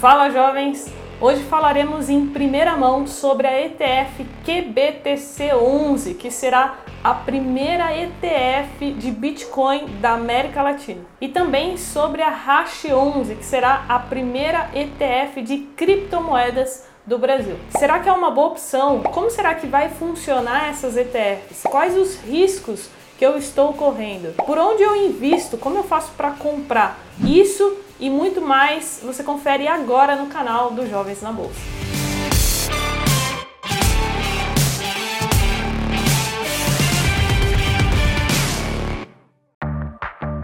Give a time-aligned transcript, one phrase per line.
[0.00, 0.86] Fala jovens!
[1.20, 9.10] Hoje falaremos em primeira mão sobre a ETF QBTC11, que será a primeira ETF de
[9.10, 11.00] Bitcoin da América Latina.
[11.20, 17.56] E também sobre a Hash11, que será a primeira ETF de criptomoedas do Brasil.
[17.70, 19.02] Será que é uma boa opção?
[19.02, 21.64] Como será que vai funcionar essas ETFs?
[21.64, 22.88] Quais os riscos
[23.18, 24.32] que eu estou correndo?
[24.46, 25.58] Por onde eu invisto?
[25.58, 27.00] Como eu faço para comprar?
[27.20, 31.60] Isso e muito mais você confere agora no canal do Jovens na Bolsa.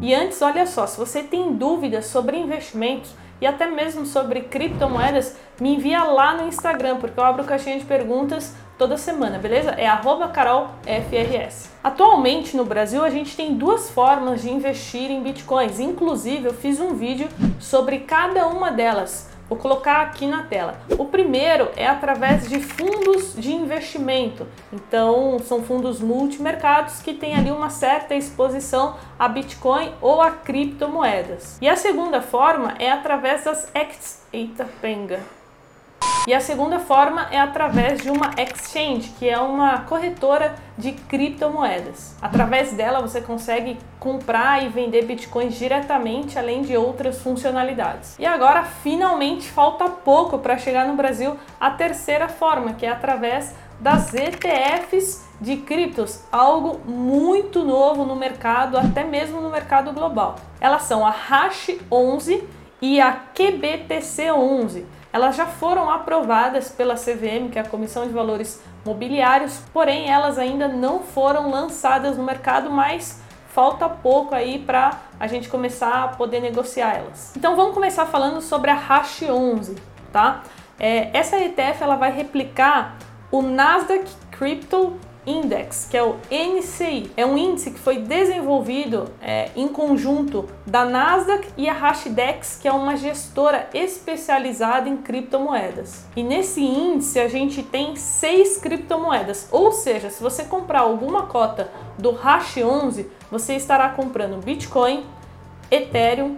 [0.00, 5.36] E antes, olha só, se você tem dúvidas sobre investimentos e até mesmo sobre criptomoedas,
[5.60, 9.72] me envia lá no Instagram, porque eu abro caixinha de perguntas toda semana, beleza?
[9.72, 9.88] É
[10.32, 11.68] carolfrs.
[11.82, 15.80] Atualmente no Brasil a gente tem duas formas de investir em bitcoins.
[15.80, 17.28] Inclusive eu fiz um vídeo
[17.58, 19.28] sobre cada uma delas.
[19.48, 20.78] Vou colocar aqui na tela.
[20.98, 24.46] O primeiro é através de fundos de investimento.
[24.70, 31.56] Então, são fundos multimercados que têm ali uma certa exposição a Bitcoin ou a criptomoedas.
[31.62, 34.22] E a segunda forma é através das ex...
[34.30, 35.37] Eita, penga.
[36.28, 42.14] E a segunda forma é através de uma exchange, que é uma corretora de criptomoedas.
[42.20, 48.14] Através dela você consegue comprar e vender bitcoins diretamente, além de outras funcionalidades.
[48.18, 53.54] E agora, finalmente, falta pouco para chegar no Brasil a terceira forma, que é através
[53.80, 60.36] das ETFs de criptos, algo muito novo no mercado, até mesmo no mercado global.
[60.60, 62.44] Elas são a Hash 11
[62.82, 68.12] e a QBTC 11 elas já foram aprovadas pela CVM, que é a Comissão de
[68.12, 75.00] Valores Mobiliários, porém elas ainda não foram lançadas no mercado, mas falta pouco aí para
[75.18, 77.34] a gente começar a poder negociar elas.
[77.36, 79.76] Então vamos começar falando sobre a Hash 11,
[80.12, 80.42] tá?
[80.78, 82.96] É, essa ETF ela vai replicar
[83.30, 84.96] o Nasdaq Crypto
[85.28, 87.10] Index, que é o NCI.
[87.16, 92.66] É um índice que foi desenvolvido é, em conjunto da Nasdaq e a Hashdex, que
[92.66, 96.06] é uma gestora especializada em criptomoedas.
[96.16, 101.70] E nesse índice a gente tem seis criptomoedas, ou seja, se você comprar alguma cota
[101.98, 105.04] do Hash 11, você estará comprando Bitcoin,
[105.70, 106.36] Ethereum,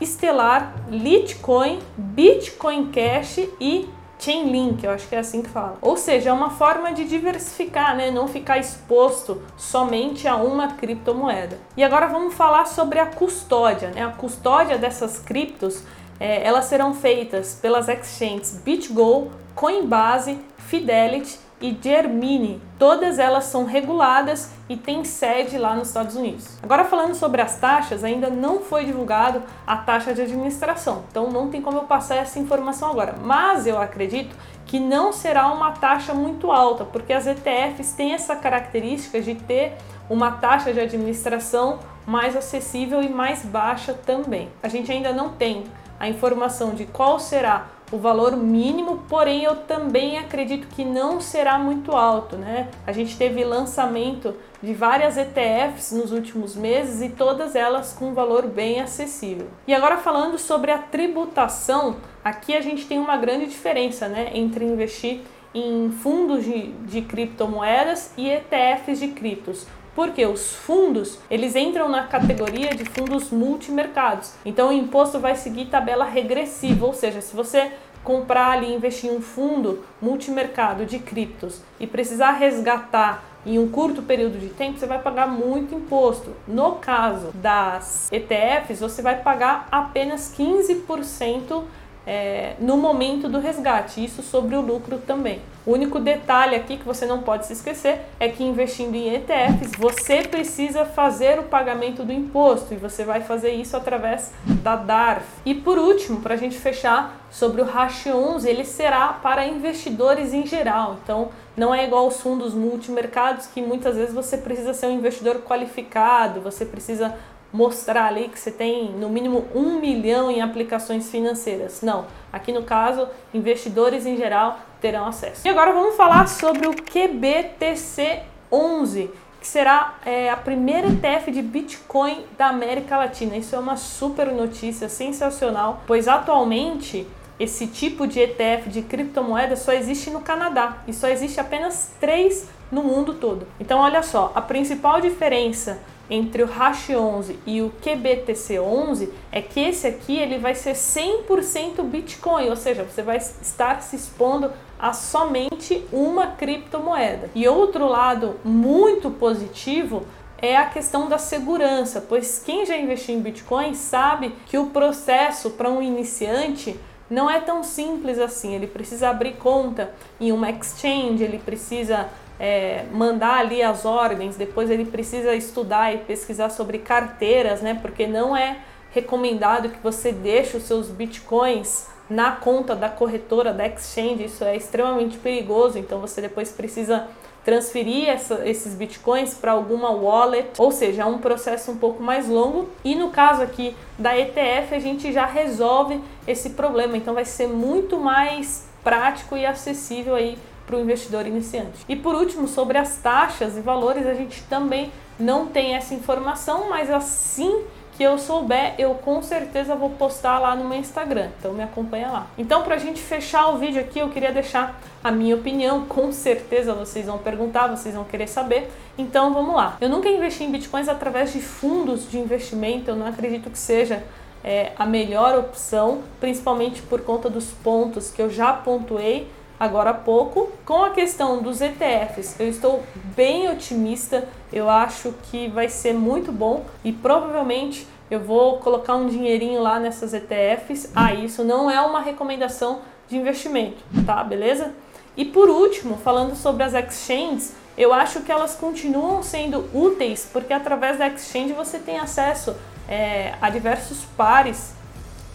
[0.00, 3.88] Stellar, Litecoin, Bitcoin Cash e
[4.22, 5.76] Chainlink, eu acho que é assim que fala.
[5.82, 8.08] Ou seja, é uma forma de diversificar, né?
[8.08, 11.58] Não ficar exposto somente a uma criptomoeda.
[11.76, 14.04] E agora vamos falar sobre a custódia, né?
[14.04, 15.82] A custódia dessas criptos,
[16.20, 22.60] é, elas serão feitas pelas exchanges BitGo, Coinbase, Fidelity e Germini.
[22.78, 26.58] Todas elas são reguladas e têm sede lá nos Estados Unidos.
[26.62, 31.48] Agora falando sobre as taxas, ainda não foi divulgado a taxa de administração, então não
[31.48, 33.14] tem como eu passar essa informação agora.
[33.22, 34.34] Mas eu acredito
[34.66, 39.76] que não será uma taxa muito alta, porque as ETFs têm essa característica de ter
[40.10, 44.48] uma taxa de administração mais acessível e mais baixa também.
[44.62, 45.64] A gente ainda não tem
[46.00, 51.58] a informação de qual será o valor mínimo, porém eu também acredito que não será
[51.58, 52.68] muito alto, né?
[52.86, 58.46] A gente teve lançamento de várias ETFs nos últimos meses e todas elas com valor
[58.46, 59.46] bem acessível.
[59.66, 64.64] E agora falando sobre a tributação, aqui a gente tem uma grande diferença, né, entre
[64.64, 65.20] investir
[65.54, 72.06] em fundos de, de criptomoedas e ETFs de criptos porque os fundos, eles entram na
[72.06, 74.32] categoria de fundos multimercados.
[74.44, 77.72] Então o imposto vai seguir tabela regressiva, ou seja, se você
[78.02, 84.02] comprar ali investir em um fundo multimercado de criptos e precisar resgatar em um curto
[84.02, 86.30] período de tempo, você vai pagar muito imposto.
[86.46, 91.64] No caso das ETFs, você vai pagar apenas 15%
[92.06, 95.40] é, no momento do resgate, isso sobre o lucro também.
[95.64, 99.70] O único detalhe aqui que você não pode se esquecer é que investindo em ETFs,
[99.78, 105.24] você precisa fazer o pagamento do imposto e você vai fazer isso através da DARF.
[105.44, 110.34] E por último, para a gente fechar sobre o Hash 11, ele será para investidores
[110.34, 110.98] em geral.
[111.02, 115.42] Então, não é igual aos fundos multimercados que muitas vezes você precisa ser um investidor
[115.42, 117.14] qualificado, você precisa
[117.52, 121.82] mostrar ali que você tem no mínimo um milhão em aplicações financeiras.
[121.82, 125.46] Não, aqui no caso, investidores em geral terão acesso.
[125.46, 129.10] E agora vamos falar sobre o QBTC11,
[129.40, 133.36] que será é, a primeira ETF de Bitcoin da América Latina.
[133.36, 137.06] Isso é uma super notícia sensacional, pois atualmente
[137.38, 142.46] esse tipo de ETF de criptomoeda só existe no Canadá e só existe apenas três
[142.72, 143.46] no mundo todo.
[143.60, 145.78] Então, olha só, a principal diferença
[146.10, 152.48] entre o Hash11 e o QBTC11 é que esse aqui ele vai ser 100% Bitcoin,
[152.48, 157.30] ou seja, você vai estar se expondo a somente uma criptomoeda.
[157.34, 160.04] E outro lado muito positivo
[160.38, 165.50] é a questão da segurança, pois quem já investiu em Bitcoin sabe que o processo
[165.50, 166.78] para um iniciante
[167.08, 168.54] não é tão simples assim.
[168.54, 174.70] Ele precisa abrir conta em uma exchange, ele precisa é, mandar ali as ordens, depois
[174.70, 177.78] ele precisa estudar e pesquisar sobre carteiras, né?
[177.80, 178.58] Porque não é
[178.90, 184.54] recomendado que você deixe os seus bitcoins na conta da corretora, da exchange, isso é
[184.54, 187.08] extremamente perigoso, então você depois precisa
[187.44, 192.28] transferir essa, esses bitcoins para alguma wallet, ou seja, é um processo um pouco mais
[192.28, 192.68] longo.
[192.84, 197.48] E no caso aqui da ETF, a gente já resolve esse problema, então vai ser
[197.48, 200.38] muito mais prático e acessível aí
[200.72, 201.84] para o investidor iniciante.
[201.86, 204.90] E por último, sobre as taxas e valores, a gente também
[205.20, 207.62] não tem essa informação, mas assim
[207.94, 211.28] que eu souber, eu com certeza vou postar lá no meu Instagram.
[211.38, 212.26] Então me acompanha lá.
[212.38, 215.84] Então, para a gente fechar o vídeo aqui, eu queria deixar a minha opinião.
[215.84, 218.70] Com certeza vocês vão perguntar, vocês vão querer saber.
[218.96, 219.76] Então vamos lá.
[219.78, 222.90] Eu nunca investi em bitcoins através de fundos de investimento.
[222.90, 224.02] Eu não acredito que seja
[224.42, 229.28] é, a melhor opção, principalmente por conta dos pontos que eu já pontuei
[229.62, 230.50] agora há pouco.
[230.66, 232.82] Com a questão dos ETFs, eu estou
[233.14, 234.28] bem otimista.
[234.52, 239.78] Eu acho que vai ser muito bom e provavelmente eu vou colocar um dinheirinho lá
[239.78, 240.90] nessas ETFs.
[240.96, 244.24] Ah, isso não é uma recomendação de investimento, tá?
[244.24, 244.72] Beleza?
[245.16, 250.52] E por último, falando sobre as exchanges, eu acho que elas continuam sendo úteis porque
[250.52, 252.56] através da exchange você tem acesso
[252.88, 254.74] é, a diversos pares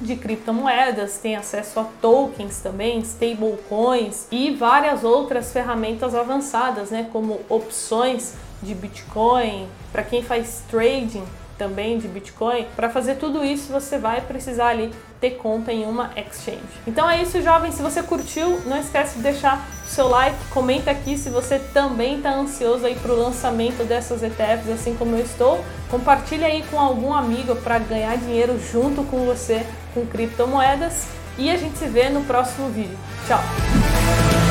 [0.00, 7.40] de criptomoedas, tem acesso a tokens também, stablecoins e várias outras ferramentas avançadas, né, como
[7.48, 11.24] opções de Bitcoin, para quem faz trading
[11.62, 12.66] também de Bitcoin.
[12.74, 16.60] Para fazer tudo isso, você vai precisar ali ter conta em uma exchange.
[16.84, 17.70] Então é isso, jovem.
[17.70, 22.16] Se você curtiu, não esquece de deixar o seu like, comenta aqui se você também
[22.16, 25.64] está ansioso aí para o lançamento dessas ETFs, assim como eu estou.
[25.88, 29.64] Compartilha aí com algum amigo para ganhar dinheiro junto com você
[29.94, 31.06] com criptomoedas
[31.38, 32.98] e a gente se vê no próximo vídeo.
[33.28, 34.41] Tchau!